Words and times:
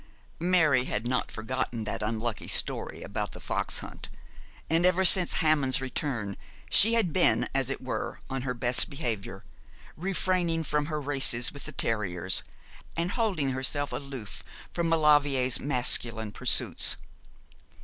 Mary 0.39 0.85
had 0.85 1.05
not 1.07 1.29
forgotten 1.31 1.83
that 1.83 2.01
unlucky 2.01 2.47
story 2.47 3.03
about 3.03 3.33
the 3.33 3.39
fox 3.39 3.81
hunt, 3.85 4.09
and 4.67 4.83
ever 4.83 5.05
since 5.05 5.33
Hammond's 5.33 5.79
return 5.79 6.37
she 6.71 6.95
had 6.95 7.13
been 7.13 7.47
as 7.53 7.69
it 7.69 7.83
were 7.83 8.19
on 8.27 8.41
her 8.41 8.55
best 8.55 8.89
behaviour, 8.89 9.43
refraining 9.95 10.63
from 10.63 10.87
her 10.87 10.99
races 10.99 11.51
with 11.53 11.65
the 11.65 11.71
terriers, 11.71 12.41
and 12.97 13.11
holding 13.11 13.51
herself 13.51 13.91
aloof 13.91 14.43
from 14.71 14.89
Maulevrier's 14.89 15.59
masculine 15.59 16.31
pursuits. 16.31 16.97